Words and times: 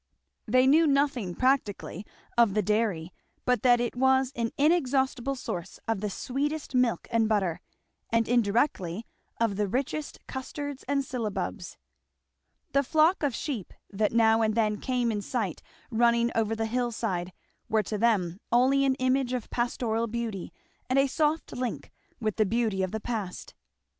They 0.47 0.65
knew 0.65 0.87
nothing 0.87 1.35
practically 1.35 2.07
of 2.35 2.55
the 2.55 2.63
dairy 2.63 3.13
but 3.45 3.61
that 3.61 3.79
it 3.79 3.95
was 3.95 4.31
an 4.35 4.49
inexhaustible 4.57 5.35
source 5.35 5.79
of 5.87 6.01
the 6.01 6.09
sweetest 6.09 6.73
milk 6.73 7.07
and 7.11 7.29
butter, 7.29 7.61
and 8.09 8.27
indirectly 8.27 9.05
of 9.39 9.57
the 9.57 9.67
richest 9.67 10.17
custards 10.25 10.83
and 10.87 11.03
syllabubs. 11.05 11.77
The 12.71 12.81
flock 12.81 13.21
of 13.21 13.35
sheep 13.35 13.75
that 13.91 14.11
now 14.11 14.41
and 14.41 14.55
then 14.55 14.81
came 14.81 15.11
in 15.11 15.21
sight 15.21 15.61
running 15.91 16.31
over 16.33 16.55
the 16.55 16.65
hill 16.65 16.91
side, 16.91 17.31
were 17.69 17.83
to 17.83 17.99
them 17.99 18.39
only 18.51 18.83
an 18.85 18.95
image 18.95 19.33
of 19.33 19.51
pastoral 19.51 20.07
beauty 20.07 20.51
and 20.89 20.97
a 20.97 21.05
soft 21.05 21.51
link 21.55 21.91
with 22.19 22.37
the 22.37 22.45
beauty 22.47 22.81
of 22.81 22.89
the 22.91 22.99
past. 23.01 23.53